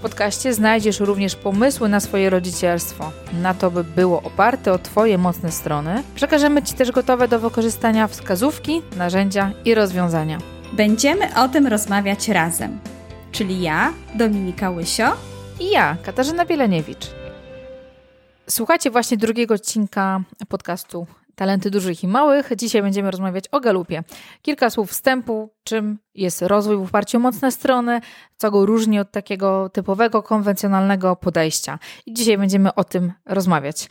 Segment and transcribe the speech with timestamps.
[0.00, 5.18] W podcaście znajdziesz również pomysły na swoje rodzicielstwo, na to, by było oparte o Twoje
[5.18, 6.02] mocne strony.
[6.14, 10.38] Przekażemy Ci też gotowe do wykorzystania wskazówki, narzędzia i rozwiązania.
[10.72, 12.78] Będziemy o tym rozmawiać razem,
[13.32, 15.12] czyli ja, Dominika Łysio
[15.60, 17.06] i ja, Katarzyna Bieleniewicz.
[18.50, 21.06] Słuchacie właśnie drugiego odcinka podcastu
[21.40, 22.50] Talenty Dużych i Małych.
[22.56, 24.02] Dzisiaj będziemy rozmawiać o galupie.
[24.42, 28.00] Kilka słów wstępu, czym jest rozwój w oparciu o mocne strony,
[28.36, 31.78] co go różni od takiego typowego, konwencjonalnego podejścia.
[32.06, 33.88] I dzisiaj będziemy o tym rozmawiać.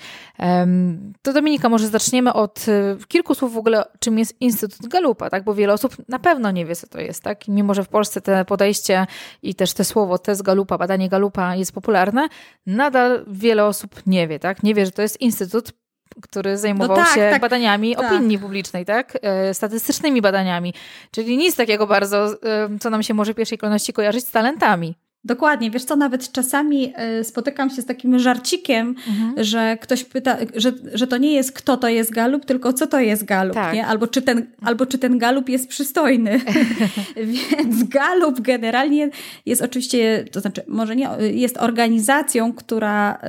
[1.21, 5.43] To Dominika, może zaczniemy od y, kilku słów w ogóle, czym jest Instytut Galupa, tak?
[5.43, 7.23] bo wiele osób na pewno nie wie, co to jest.
[7.23, 7.47] Tak?
[7.47, 9.07] mimo, że w Polsce te podejście
[9.41, 12.27] i też te słowo test Galupa, badanie Galupa jest popularne,
[12.65, 14.39] nadal wiele osób nie wie.
[14.39, 14.63] Tak?
[14.63, 15.78] Nie wie, że to jest Instytut
[16.21, 18.11] który zajmował no tak, się tak, badaniami tak.
[18.11, 19.17] opinii publicznej, tak?
[19.21, 20.73] E, statystycznymi badaniami.
[21.11, 24.95] Czyli nic takiego bardzo, e, co nam się może w pierwszej kolejności kojarzyć z talentami.
[25.23, 29.43] Dokładnie, wiesz co, nawet czasami e, spotykam się z takim żarcikiem, mhm.
[29.43, 32.99] że ktoś pyta, że, że to nie jest kto to jest galup, tylko co to
[32.99, 33.73] jest galup, tak.
[33.73, 33.87] nie?
[33.87, 36.41] Albo czy, ten, albo czy ten galup jest przystojny.
[37.15, 39.09] Więc galup generalnie
[39.45, 43.19] jest oczywiście, to znaczy może nie, jest organizacją, która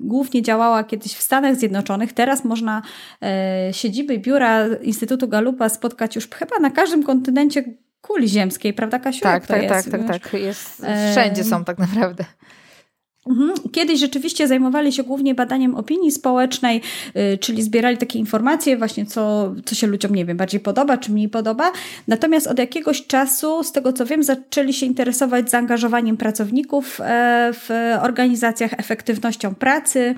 [0.00, 2.12] głównie działała kiedyś w Stanach Zjednoczonych.
[2.12, 2.82] Teraz można
[3.22, 7.64] e, siedziby biura Instytutu Galupa spotkać już chyba na każdym kontynencie
[8.02, 9.20] kuli ziemskiej, prawda Kasiu?
[9.20, 10.32] Tak, tak, tak, tak, tak.
[10.32, 12.24] Jest, wszędzie są tak naprawdę.
[13.28, 13.52] Mhm.
[13.72, 16.80] Kiedyś rzeczywiście zajmowali się głównie badaniem opinii społecznej,
[17.14, 21.12] yy, czyli zbierali takie informacje właśnie, co, co się ludziom, nie wiem, bardziej podoba, czy
[21.12, 21.72] mniej podoba.
[22.08, 27.70] Natomiast od jakiegoś czasu, z tego co wiem, zaczęli się interesować zaangażowaniem pracowników e, w
[28.02, 30.14] organizacjach, efektywnością pracy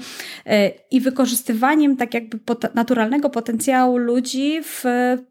[0.47, 2.39] e, i wykorzystywaniem tak jakby
[2.75, 4.85] naturalnego potencjału ludzi w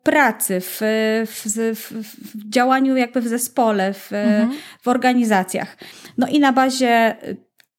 [0.04, 0.80] pracy, w,
[1.28, 1.92] w, w,
[2.36, 4.52] w działaniu jakby w zespole, w, mhm.
[4.82, 5.78] w organizacjach.
[6.18, 7.16] No i na bazie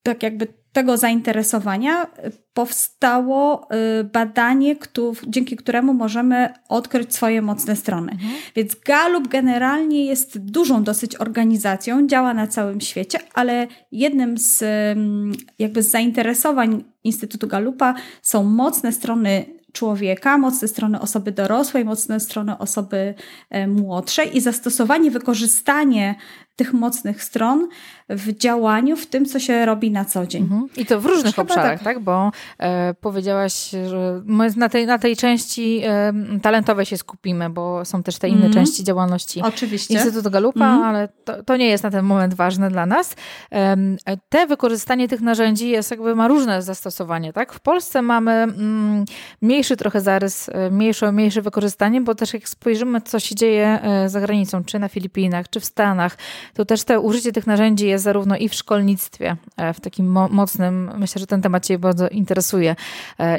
[0.03, 2.07] tak jakby tego zainteresowania
[2.55, 3.69] powstało
[4.01, 4.77] y, badanie,
[5.27, 8.13] dzięki któremu możemy odkryć swoje mocne strony.
[8.13, 8.33] Mhm.
[8.57, 14.65] Więc Galup generalnie jest dużą dosyć organizacją, działa na całym świecie, ale jednym z
[15.59, 22.59] jakby z zainteresowań Instytutu Galupa są mocne strony człowieka, mocne strony osoby dorosłej, mocne strony
[22.59, 23.15] osoby
[23.51, 26.15] e, młodszej i zastosowanie, wykorzystanie
[26.61, 27.69] tych mocnych stron
[28.09, 30.43] w działaniu, w tym, co się robi na co dzień.
[30.43, 30.69] Mhm.
[30.77, 31.83] I to w różnych Trzeba obszarach, tak?
[31.83, 32.01] tak?
[32.01, 37.85] Bo e, powiedziałaś, że my na tej, na tej części e, talentowej się skupimy, bo
[37.85, 38.53] są też te inne mhm.
[38.53, 39.95] części działalności Oczywiście.
[39.95, 40.83] Instytutu Galupa, mhm.
[40.83, 43.17] ale to, to, nie jest na ten moment ważne dla nas.
[43.53, 43.77] E,
[44.29, 47.53] te wykorzystanie tych narzędzi jest jakby ma różne zastosowanie, tak?
[47.53, 49.05] W Polsce mamy mm,
[49.61, 54.09] mniejszy trochę zarys, e, mniejsze, mniejsze wykorzystanie, bo też jak spojrzymy, co się dzieje e,
[54.09, 56.17] za granicą, czy na Filipinach, czy w Stanach,
[56.55, 60.29] to też te użycie tych narzędzi jest zarówno i w szkolnictwie, e, w takim mo
[60.29, 62.77] mocnym, myślę, że ten temat Cię bardzo interesuje,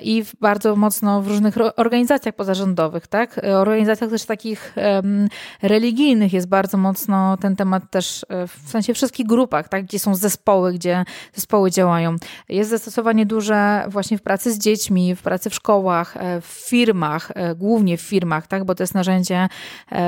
[0.02, 3.42] i w bardzo mocno w różnych organizacjach pozarządowych, tak?
[3.58, 5.28] Organizacjach też takich um,
[5.62, 9.86] religijnych jest bardzo mocno ten temat też w sensie wszystkich grupach, tak?
[9.86, 12.16] Gdzie są zespoły, gdzie zespoły działają.
[12.50, 16.11] Jest zastosowanie duże właśnie w pracy z dziećmi, w pracy w szkołach,
[16.42, 18.64] w firmach, głównie w firmach, tak?
[18.64, 19.48] Bo to jest narzędzie,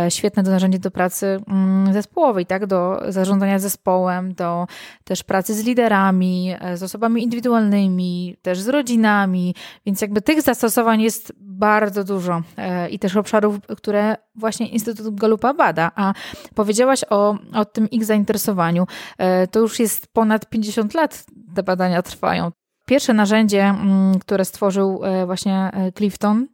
[0.10, 2.66] świetne do narzędzie do pracy mm, zespołowej, tak?
[2.66, 4.68] Do zarządzania zespołem, do
[5.04, 9.56] też pracy z liderami, e, z osobami indywidualnymi, też z rodzinami,
[9.86, 15.54] więc jakby tych zastosowań jest bardzo dużo e, i też obszarów, które właśnie Instytut Galupa
[15.54, 15.92] bada.
[15.96, 16.14] A
[16.56, 18.88] powiedziałaś o, o tym ich zainteresowaniu.
[19.18, 21.26] E, to już jest ponad 50 lat
[21.56, 22.52] te badania trwają.
[22.86, 26.48] Pierwsze narzędzie, mm, które stworzył właśnie Clifton,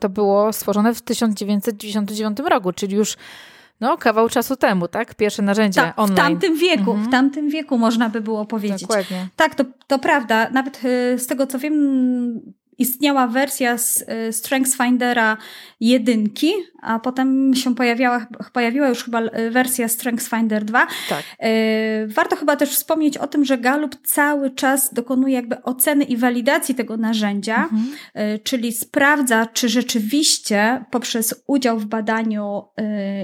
[0.00, 3.16] to było stworzone w 1999 roku, czyli już
[3.80, 5.14] no, kawał czasu temu, tak?
[5.14, 6.16] Pierwsze narzędzie tak, online.
[6.16, 7.06] W tamtym wieku, mhm.
[7.06, 8.80] w tamtym wieku można by było powiedzieć.
[8.80, 9.28] Dokładnie.
[9.36, 10.50] Tak, to, to prawda.
[10.50, 10.80] Nawet
[11.16, 11.74] z tego co wiem,
[12.78, 15.36] istniała wersja z y, StrengthsFindera
[15.80, 16.52] jedynki,
[16.82, 20.86] a potem się pojawiała, pojawiła już chyba y, wersja StrengthsFinder 2.
[21.08, 21.22] Tak.
[21.44, 26.16] Y, warto chyba też wspomnieć o tym, że Gallup cały czas dokonuje jakby oceny i
[26.16, 27.88] walidacji tego narzędzia, mhm.
[28.44, 32.62] czyli sprawdza, czy rzeczywiście poprzez udział w badaniu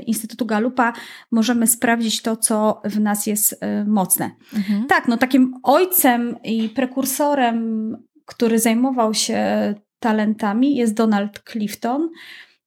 [0.06, 0.92] Instytutu Gallupa
[1.30, 4.30] możemy sprawdzić to, co w nas jest mocne.
[4.56, 4.86] Mhm.
[4.86, 12.10] Tak, no takim ojcem i prekursorem który zajmował się talentami, jest Donald Clifton.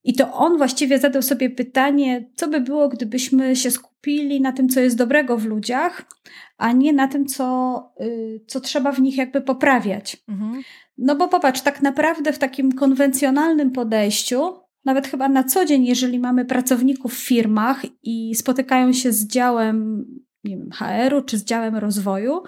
[0.04, 4.68] I to on właściwie zadał sobie pytanie, co by było, gdybyśmy się skupili na tym,
[4.68, 6.04] co jest dobrego w ludziach,
[6.58, 10.16] a nie na tym, co, y, co trzeba w nich jakby poprawiać.
[10.28, 10.62] Mhm.
[10.98, 14.52] No bo popatrz, tak naprawdę w takim konwencjonalnym podejściu,
[14.84, 20.06] nawet chyba na co dzień, jeżeli mamy pracowników w firmach i spotykają się z działem
[20.72, 22.42] HR-u czy z działem rozwoju,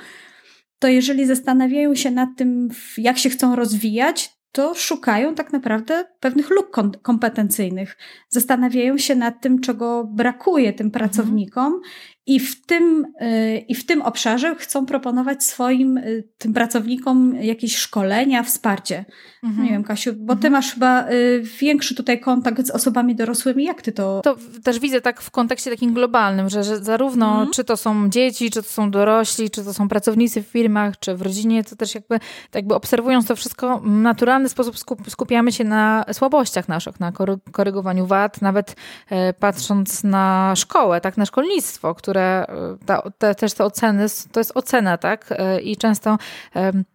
[0.81, 2.69] to jeżeli zastanawiają się nad tym,
[2.99, 7.97] jak się chcą rozwijać, to szukają tak naprawdę pewnych luk kompetencyjnych.
[8.29, 10.91] Zastanawiają się nad tym, czego brakuje tym mhm.
[10.93, 11.81] pracownikom
[12.27, 17.77] i w tym, y, I w tym obszarze chcą proponować swoim y, tym pracownikom jakieś
[17.77, 19.05] szkolenia, wsparcie.
[19.43, 19.65] Mhm.
[19.65, 20.53] Nie wiem, Kasiu, bo ty mhm.
[20.53, 23.65] masz chyba y, większy tutaj kontakt z osobami dorosłymi.
[23.65, 24.21] Jak ty to.
[24.25, 27.51] To też widzę tak w kontekście takim globalnym, że, że zarówno mhm.
[27.51, 31.15] czy to są dzieci, czy to są dorośli, czy to są pracownicy w firmach, czy
[31.15, 32.21] w rodzinie, to też jakby,
[32.55, 34.77] jakby obserwując to wszystko, w naturalny sposób
[35.09, 37.13] skupiamy się na słabościach naszych, na
[37.53, 38.77] korygowaniu wad, nawet
[39.11, 44.07] e, patrząc na szkołę, tak, na szkolnictwo, które które e, ta, te, też te oceny,
[44.33, 45.27] to jest ocena, tak?
[45.31, 46.19] E, I często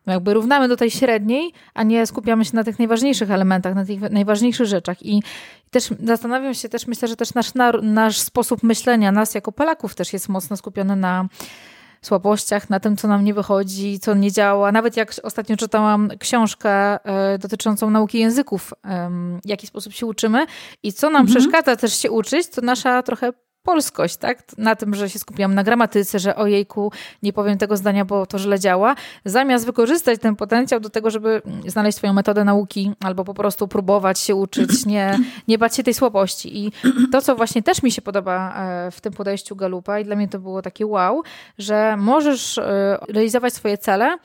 [0.07, 4.01] jakby równamy do tej średniej, a nie skupiamy się na tych najważniejszych elementach, na tych
[4.01, 5.05] najważniejszych rzeczach.
[5.05, 5.23] I
[5.71, 7.51] też zastanawiam się, też myślę, że też nasz,
[7.81, 11.27] nasz sposób myślenia, nas jako Polaków też jest mocno skupiony na
[12.01, 14.71] słabościach, na tym, co nam nie wychodzi, co nie działa.
[14.71, 16.71] Nawet jak ostatnio czytałam książkę
[17.05, 18.73] e, dotyczącą nauki języków,
[19.43, 20.45] w jaki sposób się uczymy
[20.83, 21.35] i co nam mhm.
[21.39, 23.31] przeszkadza też się uczyć, to nasza trochę
[23.65, 24.57] polskość, tak?
[24.57, 26.91] Na tym, że się skupiam na gramatyce, że ojejku,
[27.23, 28.95] nie powiem tego zdania, bo to źle działa,
[29.25, 34.19] zamiast wykorzystać ten potencjał do tego, żeby znaleźć swoją metodę nauki albo po prostu próbować
[34.19, 36.65] się uczyć, nie, nie bać się tej słabości.
[36.65, 36.71] I
[37.11, 40.27] to, co właśnie też mi się podoba e, w tym podejściu Galupa i dla mnie
[40.27, 41.23] to było takie wow,
[41.57, 44.17] że możesz e, realizować swoje cele,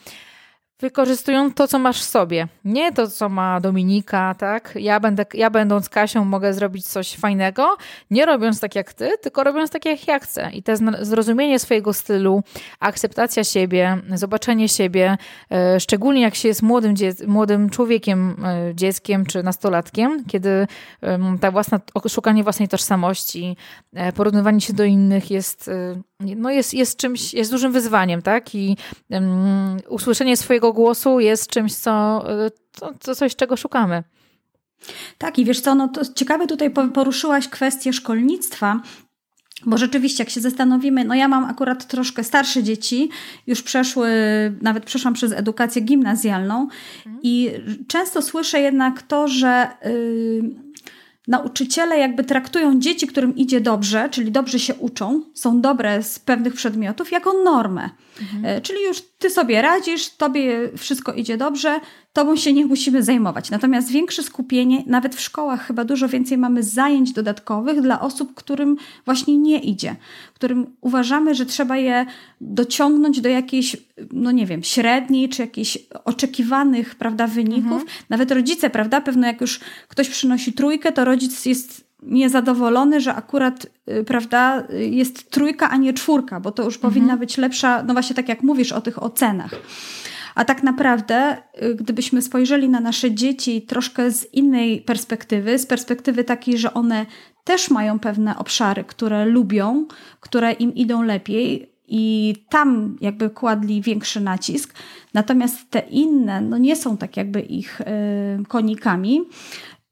[0.81, 2.49] wykorzystują to, co masz w sobie.
[2.65, 4.75] Nie to, co ma Dominika, tak?
[4.81, 7.77] Ja, będę, ja będąc Kasią mogę zrobić coś fajnego,
[8.11, 10.51] nie robiąc tak jak ty, tylko robiąc tak jak ja chcę.
[10.53, 12.43] I to zrozumienie swojego stylu,
[12.81, 15.17] akceptacja siebie, zobaczenie siebie,
[15.51, 16.95] e, szczególnie jak się jest młodym,
[17.27, 20.67] młodym człowiekiem, e, dzieckiem czy nastolatkiem, kiedy
[21.41, 23.57] ta własna, szukanie własnej tożsamości,
[23.95, 25.71] e, porównywanie się do innych jest
[26.21, 28.55] no jest, jest czymś, jest dużym wyzwaniem, tak?
[28.55, 28.77] I
[29.11, 32.25] um, usłyszenie swojego głosu jest czymś, co,
[32.81, 34.03] to, to coś, czego szukamy.
[35.19, 38.81] Tak, i wiesz co, no to ciekawe tutaj poruszyłaś kwestię szkolnictwa,
[39.67, 43.11] bo rzeczywiście, jak się zastanowimy, no ja mam akurat troszkę starsze dzieci,
[43.47, 44.09] już przeszły,
[44.63, 46.69] nawet przeszłam przez edukację gimnazjalną
[47.23, 47.51] i
[47.89, 49.69] często słyszę jednak to, że.
[49.85, 50.70] Yy,
[51.29, 56.55] nauczyciele jakby traktują dzieci, którym idzie dobrze, czyli dobrze się uczą, są dobre z pewnych
[56.55, 57.91] przedmiotów, jako normę.
[58.21, 58.45] Mhm.
[58.45, 61.81] E, czyli już ty sobie radzisz, tobie wszystko idzie dobrze,
[62.13, 63.51] tobą się nie musimy zajmować.
[63.51, 68.77] Natomiast większe skupienie, nawet w szkołach chyba dużo więcej mamy zajęć dodatkowych dla osób, którym
[69.05, 69.97] właśnie nie idzie,
[70.35, 72.07] którym uważamy, że trzeba je
[72.41, 73.77] dociągnąć do jakiejś,
[74.13, 77.83] no nie wiem, średniej czy jakichś oczekiwanych, prawda, wyników.
[77.83, 77.91] Mhm.
[78.09, 83.67] Nawet rodzice, prawda, pewno jak już ktoś przynosi trójkę, to rodzic jest niezadowolony, że akurat,
[83.89, 86.93] y, prawda, jest trójka, a nie czwórka, bo to już mhm.
[86.93, 89.51] powinna być lepsza, no właśnie tak jak mówisz o tych ocenach.
[90.35, 96.25] A tak naprawdę, y, gdybyśmy spojrzeli na nasze dzieci troszkę z innej perspektywy, z perspektywy
[96.25, 97.07] takiej, że one
[97.45, 99.87] też mają pewne obszary, które lubią,
[100.21, 104.75] które im idą lepiej, i tam jakby kładli większy nacisk,
[105.15, 107.85] natomiast te inne no nie są tak jakby ich y,
[108.49, 109.21] konikami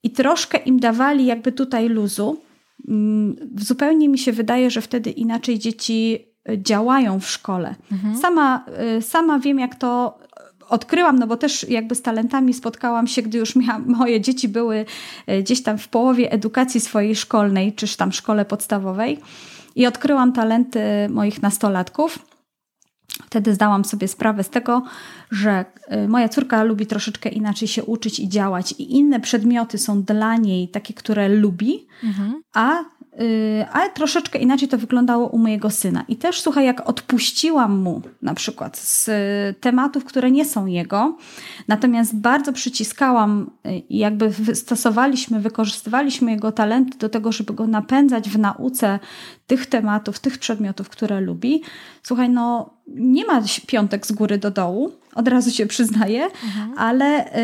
[0.02, 2.40] i troszkę im dawali jakby tutaj luzu.
[2.88, 7.74] Mm, zupełnie mi się wydaje, że wtedy inaczej dzieci działają w szkole.
[7.92, 8.16] Mhm.
[8.18, 8.64] Sama,
[8.98, 10.18] y, sama wiem, jak to
[10.68, 14.84] odkryłam, no bo też jakby z talentami spotkałam się, gdy już miałam, moje dzieci były
[15.40, 19.18] gdzieś tam w połowie edukacji swojej szkolnej, czyż tam szkole podstawowej
[19.76, 22.18] i odkryłam talenty moich nastolatków.
[23.26, 24.82] Wtedy zdałam sobie sprawę z tego,
[25.30, 25.64] że
[26.04, 30.36] y, moja córka lubi troszeczkę inaczej się uczyć i działać, i inne przedmioty są dla
[30.36, 32.42] niej takie, które lubi, mhm.
[32.54, 32.84] a
[33.72, 36.04] ale troszeczkę inaczej to wyglądało u mojego syna.
[36.08, 39.10] I też słuchaj, jak odpuściłam mu na przykład z
[39.60, 41.16] tematów, które nie są jego,
[41.68, 48.30] natomiast bardzo przyciskałam y, i jakby stosowaliśmy, wykorzystywaliśmy jego talenty do tego, żeby go napędzać
[48.30, 48.98] w nauce
[49.46, 51.62] tych tematów, tych przedmiotów, które lubi.
[52.02, 56.74] Słuchaj, no nie ma piątek z góry do dołu, od razu się przyznaję, mhm.
[56.76, 57.36] ale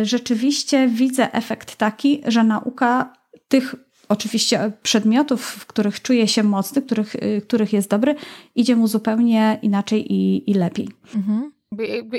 [0.00, 3.12] y, rzeczywiście widzę efekt taki, że nauka
[3.48, 3.74] tych
[4.14, 8.14] oczywiście przedmiotów, w których czuje się mocny, których, y, których jest dobry,
[8.54, 10.88] idzie mu zupełnie inaczej i, i lepiej.
[11.14, 11.53] Mhm.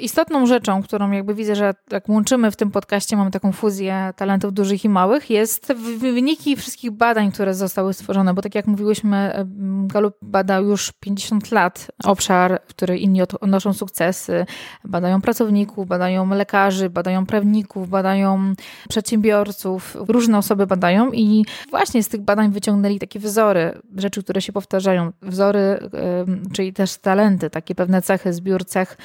[0.01, 4.53] Istotną rzeczą, którą jakby widzę, że jak łączymy w tym podcaście, mamy taką fuzję talentów
[4.53, 9.45] dużych i małych, jest wyniki wszystkich badań, które zostały stworzone, bo tak jak mówiłyśmy,
[9.87, 14.45] Galup bada już 50 lat obszar, w który inni odnoszą sukcesy,
[14.83, 18.53] badają pracowników, badają lekarzy, badają prawników, badają
[18.89, 24.53] przedsiębiorców, różne osoby badają i właśnie z tych badań wyciągnęli takie wzory, rzeczy, które się
[24.53, 25.89] powtarzają, wzory,
[26.53, 28.97] czyli też talenty, takie pewne cechy, zbiór cech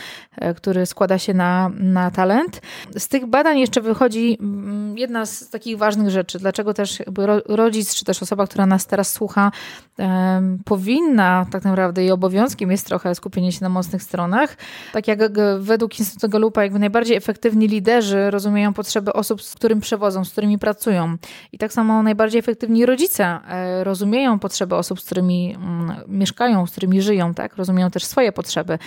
[0.56, 2.61] który składa się na, na talent.
[2.99, 7.02] Z tych badań jeszcze wychodzi mm, jedna z takich ważnych rzeczy, dlaczego też
[7.47, 9.52] rodzic, czy też osoba, która nas teraz słucha,
[10.64, 14.56] powinna, tak naprawdę jej obowiązkiem jest trochę skupienie się na mocnych stronach.
[14.92, 15.20] Tak jak
[15.59, 20.59] według Instytutu Galupa, jakby najbardziej efektywni liderzy rozumieją potrzeby osób, z którymi przewodzą, z którymi
[20.59, 21.16] pracują.
[21.52, 26.70] I tak samo najbardziej efektywni rodzice e, rozumieją potrzeby osób, z którymi mm, mieszkają, z
[26.70, 27.56] którymi żyją, tak?
[27.56, 28.78] Rozumieją też swoje potrzeby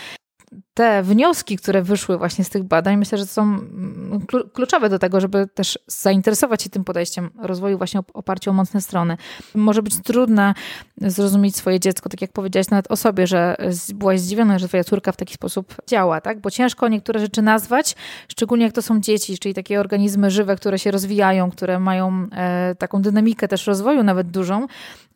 [0.74, 5.22] te wnioski, które wyszły właśnie z tych badań, myślę, że są mm, kluczowe do tego,
[5.22, 9.18] żeby też zainteresować się tym podejściem rozwoju właśnie oparciu o mocne strony.
[9.56, 10.54] Może być trudne
[10.98, 13.56] zrozumieć swoje dziecko, tak jak powiedziałaś nawet o sobie, że
[13.94, 16.40] byłaś zdziwiona, że twoja córka w taki sposób działa, tak?
[16.40, 17.96] Bo ciężko niektóre rzeczy nazwać,
[18.28, 22.76] szczególnie jak to są dzieci, czyli takie organizmy żywe, które się rozwijają, które mają e,
[22.76, 24.68] taką dynamikę też rozwoju nawet dużą.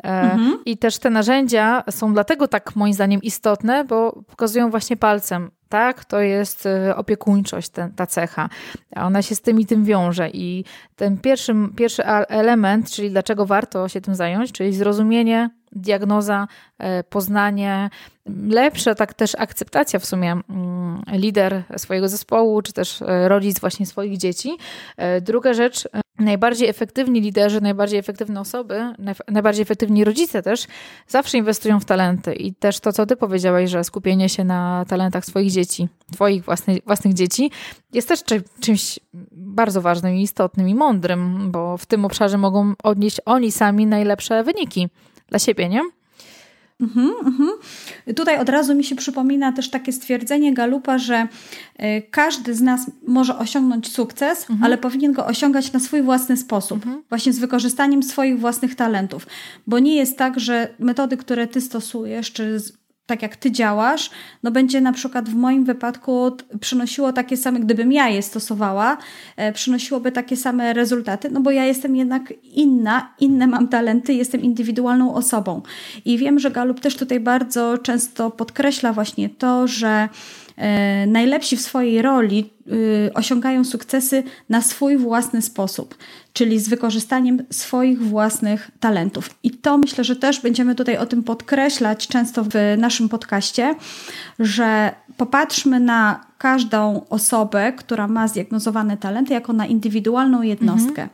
[0.03, 0.59] E, mhm.
[0.65, 6.05] I też te narzędzia są dlatego tak moim zdaniem istotne, bo pokazują właśnie palcem, tak,
[6.05, 8.49] to jest y, opiekuńczość, ten, ta cecha.
[8.95, 10.29] Ona się z tym i tym wiąże.
[10.29, 16.47] I ten pierwszy, pierwszy element, czyli dlaczego warto się tym zająć, czyli zrozumienie, diagnoza,
[16.79, 17.89] e, poznanie,
[18.47, 23.85] lepsza tak też akceptacja w sumie mm, lider swojego zespołu, czy też e, rodzic właśnie
[23.85, 24.57] swoich dzieci.
[24.97, 25.87] E, druga rzecz,
[26.19, 28.93] najbardziej efektywni liderzy, najbardziej efektywne osoby,
[29.27, 30.67] najbardziej efektywni rodzice też
[31.07, 32.33] zawsze inwestują w talenty.
[32.33, 36.83] I też to, co ty powiedziałaś, że skupienie się na talentach swoich dzieci, twoich własnych,
[36.85, 37.51] własnych dzieci,
[37.93, 38.23] jest też
[38.59, 38.99] czymś
[39.31, 44.43] bardzo ważnym i istotnym i mądrym, bo w tym obszarze mogą odnieść oni sami najlepsze
[44.43, 44.89] wyniki
[45.29, 45.81] dla siebie, nie?
[46.79, 47.49] Mhm, mhm.
[48.15, 51.27] Tutaj od razu mi się przypomina też takie stwierdzenie Galupa, że
[51.79, 54.63] y, każdy z nas może osiągnąć sukces, mhm.
[54.63, 59.27] ale powinien go osiągać na swój własny sposób, właśnie z wykorzystaniem swoich własnych talentów.
[59.67, 62.59] Bo nie jest tak, że metody, które ty stosujesz, czy
[63.07, 64.09] tak jak ty działasz,
[64.43, 68.97] no będzie na przykład w moim wypadku przynosiło takie same, gdybym ja je stosowała,
[69.35, 74.41] e, przynosiłoby takie same rezultaty, no bo ja jestem jednak inna, inne mam talenty, jestem
[74.41, 75.61] indywidualną osobą.
[76.05, 80.09] I wiem, że Galup też tutaj bardzo często podkreśla właśnie to, że
[81.07, 85.95] najlepsi w swojej roli y, osiągają sukcesy na swój własny sposób,
[86.33, 89.29] czyli z wykorzystaniem swoich własnych talentów.
[89.43, 93.75] I to myślę, że też będziemy tutaj o tym podkreślać często w naszym podcaście,
[94.39, 101.01] że popatrzmy na każdą osobę, która ma zdiagnozowane talenty, jako na indywidualną jednostkę.
[101.01, 101.09] Mhm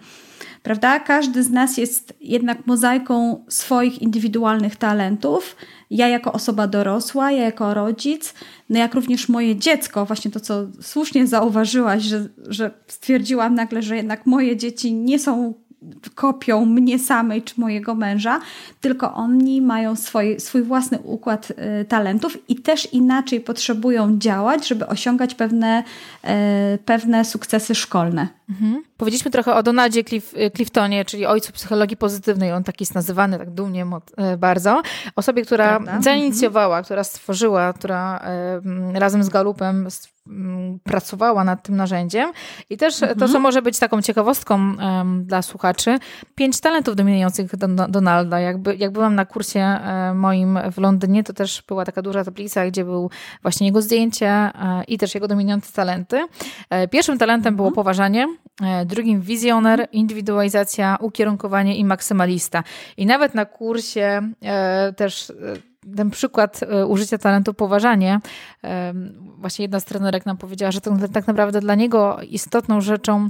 [0.63, 0.99] prawda?
[0.99, 5.55] Każdy z nas jest jednak mozaiką swoich indywidualnych talentów.
[5.89, 8.33] Ja jako osoba dorosła, ja jako rodzic,
[8.69, 13.95] no jak również moje dziecko, właśnie to, co słusznie zauważyłaś, że, że stwierdziłam nagle, że
[13.95, 15.53] jednak moje dzieci nie są
[16.15, 18.39] kopią mnie samej czy mojego męża,
[18.81, 24.87] tylko oni mają swój, swój własny układ y, talentów i też inaczej potrzebują działać, żeby
[24.87, 25.83] osiągać pewne,
[26.23, 26.27] y,
[26.77, 28.27] pewne sukcesy szkolne.
[28.49, 28.83] Mhm.
[28.97, 32.51] Powiedzieliśmy trochę o Donaldzie Cliff, y, Cliftonie, czyli ojcu psychologii pozytywnej.
[32.51, 33.85] On taki jest nazywany tak dumnie
[34.37, 34.81] bardzo.
[35.15, 36.01] Osobie, która Prawda?
[36.01, 36.85] zainicjowała, mhm.
[36.85, 38.23] która stworzyła, która
[38.93, 39.87] razem z Galupem
[40.83, 42.31] pracowała nad tym narzędziem.
[42.69, 43.19] I też mhm.
[43.19, 45.97] to, co może być taką ciekawostką um, dla słuchaczy,
[46.35, 48.39] pięć talentów dominujących Don Donalda.
[48.39, 52.67] Jakby, jak byłam na kursie e, moim w Londynie, to też była taka duża tablica,
[52.67, 53.09] gdzie był
[53.41, 56.27] właśnie jego zdjęcie e, i też jego dominujące talenty.
[56.69, 57.75] E, pierwszym talentem było mhm.
[57.75, 58.27] poważanie,
[58.85, 62.63] drugim wizjoner, indywidualizacja, ukierunkowanie i maksymalista.
[62.97, 64.31] I nawet na kursie
[64.95, 65.31] też
[65.97, 68.19] ten przykład użycia talentu poważanie,
[69.37, 73.29] właśnie jedna z trenerek nam powiedziała, że to tak naprawdę dla niego istotną rzeczą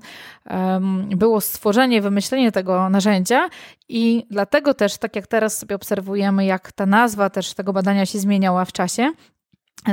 [1.09, 3.49] było stworzenie, wymyślenie tego narzędzia
[3.89, 8.19] i dlatego też, tak jak teraz sobie obserwujemy, jak ta nazwa też tego badania się
[8.19, 9.11] zmieniała w czasie,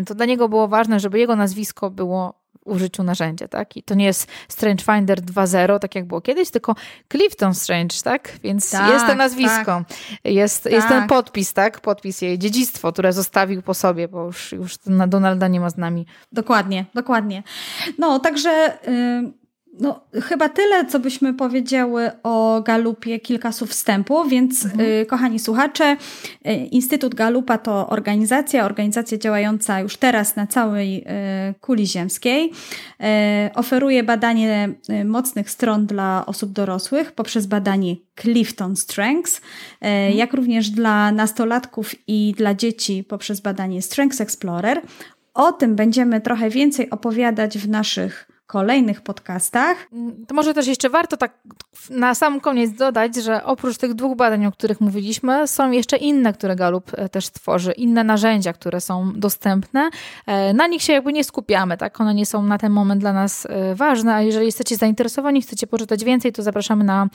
[0.06, 3.76] to dla niego było ważne, żeby jego nazwisko było użyciu narzędzia, tak?
[3.76, 6.74] I to nie jest Strange Finder 2.0, tak jak było kiedyś, tylko
[7.12, 8.32] Clifton Strange, tak?
[8.42, 9.84] Więc tak, jest to nazwisko, tak.
[10.24, 10.72] Jest, tak.
[10.72, 11.80] jest ten podpis, tak?
[11.80, 16.06] Podpis jej, dziedzictwo, które zostawił po sobie, bo już, już Donalda nie ma z nami.
[16.32, 17.42] Dokładnie, dokładnie.
[17.98, 18.78] No, także...
[18.86, 19.39] Yy
[19.78, 24.80] No, chyba tyle, co byśmy powiedziały o Galupie, kilka słów wstępu, więc mhm.
[25.02, 25.96] y, kochani słuchacze,
[26.46, 31.04] y, Instytut Galupa to organizacja, organizacja działająca już teraz na całej y,
[31.60, 32.52] kuli ziemskiej.
[33.54, 34.74] Oferuje badanie
[35.04, 39.40] mocnych stron dla osób dorosłych poprzez badanie Clifton Strengths,
[39.80, 40.16] mhm.
[40.16, 44.82] jak również dla nastolatków i dla dzieci poprzez badanie Strengths Explorer.
[45.34, 49.76] O tym będziemy trochę więcej opowiadać w naszych kolejnych podcastach.
[50.28, 51.32] To może też jeszcze warto tak
[51.90, 56.32] na sam koniec dodać, że oprócz tych dwóch badań, o których mówiliśmy, są jeszcze inne,
[56.32, 59.90] które Galup e, też tworzy, inne narzędzia, które są dostępne.
[60.26, 62.00] E, na nich się jakby nie skupiamy, tak?
[62.00, 65.66] One nie są na ten moment dla nas e, ważne, a jeżeli jesteście zainteresowani, chcecie
[65.66, 67.08] poczytać więcej, to zapraszamy na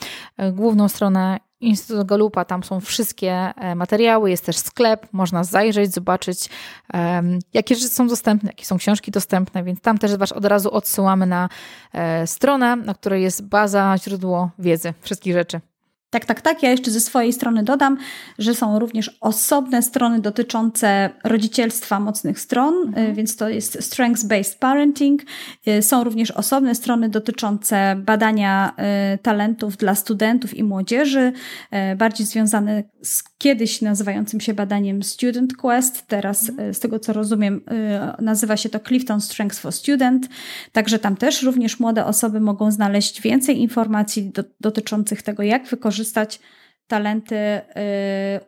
[0.52, 6.48] główną stronę Instytut Galupa, tam są wszystkie e, materiały, jest też sklep, można zajrzeć, zobaczyć,
[7.54, 11.26] jakie rzeczy są dostępne, jakie są książki dostępne, więc tam też Was od razu odsyłamy
[11.26, 11.48] na
[11.92, 15.60] e, stronę, na której jest baza, źródło wiedzy, wszystkich rzeczy.
[16.10, 16.62] Tak, tak, tak.
[16.62, 17.98] Ja jeszcze ze swojej strony dodam,
[18.38, 23.14] że są również osobne strony dotyczące rodzicielstwa mocnych stron, mhm.
[23.14, 25.22] więc to jest Strengths-Based Parenting.
[25.68, 28.72] Y, są również osobne strony dotyczące badania
[29.14, 31.32] y, talentów dla studentów i młodzieży,
[31.92, 36.06] y, bardziej związane z kiedyś nazywającym się badaniem Student Quest.
[36.06, 36.74] Teraz, mhm.
[36.74, 37.60] z tego co rozumiem,
[38.18, 40.28] nazywa się to Clifton Strengths for Student.
[40.72, 45.95] Także tam też również młode osoby mogą znaleźć więcej informacji do, dotyczących tego, jak wykorzystać
[45.96, 46.40] wykorzystać
[46.86, 47.60] talenty, y,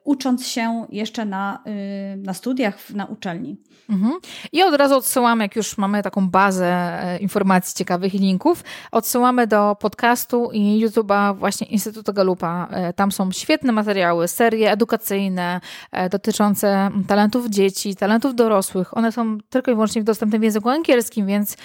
[0.05, 3.57] ucząc się jeszcze na, y, na studiach, na uczelni.
[3.91, 4.13] Mhm.
[4.53, 9.47] I od razu odsyłamy, jak już mamy taką bazę e, informacji ciekawych i linków, odsyłamy
[9.47, 12.69] do podcastu i YouTube'a właśnie Instytutu Galupa.
[12.71, 15.61] E, tam są świetne materiały, serie edukacyjne
[15.93, 18.97] e, dotyczące talentów dzieci, talentów dorosłych.
[18.97, 21.57] One są tylko i wyłącznie dostępne w języku angielskim, więc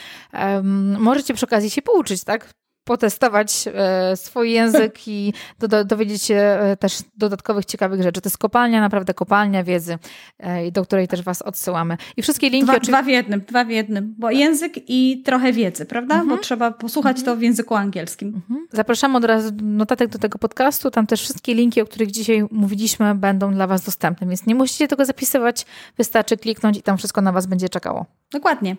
[1.00, 2.54] możecie przy okazji się pouczyć, tak?
[2.84, 8.22] Potestować e, swój język i do, dowiedzieć się e, też dodatkowych ciekawych rzeczy.
[8.22, 9.98] To jest kopalnia, naprawdę kopalnia wiedzy,
[10.38, 11.98] e, do której też Was odsyłamy.
[12.18, 12.72] I wszystkie linki...
[12.72, 16.16] Dwa, dwa w jednym, dwa w jednym, bo język i trochę wiedzy, prawda?
[16.16, 16.30] Mhm.
[16.30, 17.26] Bo trzeba posłuchać mhm.
[17.26, 18.28] to w języku angielskim.
[18.36, 18.68] Mhm.
[18.72, 23.16] Zapraszamy od razu notatek do tego podcastu, tam też wszystkie linki, o których dzisiaj mówiliśmy,
[23.16, 25.66] będą dla Was dostępne, więc nie musicie tego zapisywać,
[25.98, 28.06] wystarczy kliknąć i tam wszystko na Was będzie czekało.
[28.32, 28.76] Dokładnie.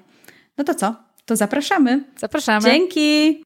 [0.59, 0.95] No to co?
[1.25, 2.05] To zapraszamy.
[2.17, 2.71] Zapraszamy.
[2.71, 3.45] Dzięki.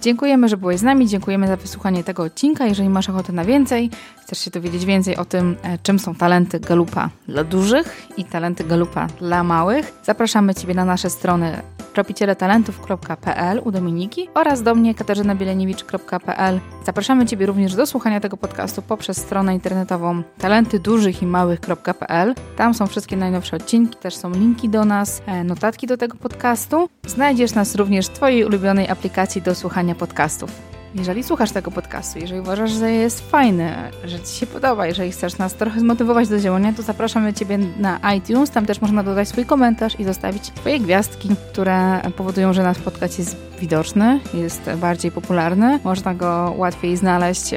[0.00, 2.66] Dziękujemy, że byłeś z nami, dziękujemy za wysłuchanie tego odcinka.
[2.66, 3.90] Jeżeli masz ochotę na więcej,
[4.22, 8.64] chcesz się dowiedzieć więcej o tym, e, czym są talenty Galupa dla dużych i talenty
[8.64, 11.62] Galupa dla małych, zapraszamy Ciebie na nasze strony
[11.98, 16.60] tropicieletalentów.pl u Dominiki oraz do mnie katarzynabielenewicz.pl.
[16.86, 22.34] Zapraszamy Ciebie również do słuchania tego podcastu poprzez stronę internetową talentydużychimałych.pl.
[22.56, 26.88] Tam są wszystkie najnowsze odcinki, też są linki do nas, e, notatki do tego podcastu.
[27.06, 30.67] Znajdziesz nas również w Twojej ulubionej aplikacji do słuchania podcastów.
[30.94, 33.74] Jeżeli słuchasz tego podcastu, jeżeli uważasz, że jest fajny,
[34.04, 38.14] że Ci się podoba, jeżeli chcesz nas trochę zmotywować do działania, to zapraszamy Ciebie na
[38.16, 38.50] iTunes.
[38.50, 43.18] Tam też można dodać swój komentarz i zostawić swoje gwiazdki, które powodują, że nasz podcast
[43.18, 45.80] jest widoczny, jest bardziej popularny.
[45.84, 47.54] Można go łatwiej znaleźć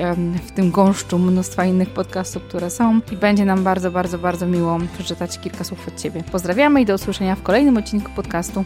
[0.48, 4.78] w tym gąszczu mnóstwa innych podcastów, które są i będzie nam bardzo, bardzo, bardzo miło
[4.94, 6.24] przeczytać kilka słów od Ciebie.
[6.32, 8.66] Pozdrawiamy i do usłyszenia w kolejnym odcinku podcastu.